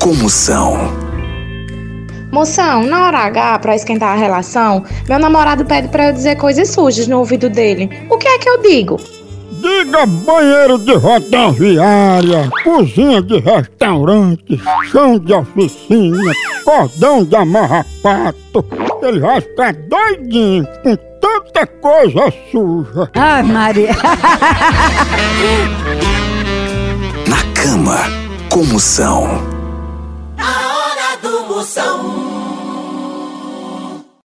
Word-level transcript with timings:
Comoção. 0.00 0.76
Moção, 2.30 2.82
na 2.82 3.06
hora 3.06 3.20
H, 3.20 3.58
pra 3.60 3.74
esquentar 3.74 4.12
a 4.12 4.20
relação, 4.20 4.84
meu 5.08 5.18
namorado 5.18 5.64
pede 5.64 5.88
pra 5.88 6.08
eu 6.08 6.12
dizer 6.12 6.36
coisas 6.36 6.68
sujas 6.68 7.08
no 7.08 7.20
ouvido 7.20 7.48
dele. 7.48 7.88
O 8.10 8.18
que 8.18 8.28
é 8.28 8.38
que 8.38 8.46
eu 8.46 8.60
digo? 8.60 9.00
Diga 9.62 10.04
banheiro 10.04 10.78
de 10.78 10.92
rodoviária, 10.92 12.50
cozinha 12.62 13.22
de 13.22 13.38
restaurante, 13.38 14.60
chão 14.92 15.18
de 15.18 15.32
oficina, 15.32 16.32
cordão 16.62 17.24
de 17.24 17.34
amarrapato. 17.34 18.62
Ele 19.00 19.20
vai 19.20 19.40
ficar 19.40 19.72
doidinho 19.72 20.68
com 20.82 20.96
tanta 21.18 21.66
coisa 21.66 22.30
suja. 22.52 23.10
Ai, 23.14 23.42
Maria. 23.42 23.96
Na 27.26 27.42
cama. 27.54 28.23
Comoção. 28.54 29.24
A 30.38 30.76
hora 30.76 31.16
do 31.20 31.52
Moção. 31.52 32.23